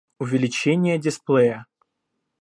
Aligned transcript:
Увеличение 0.17 0.97
дисплея 0.97 1.65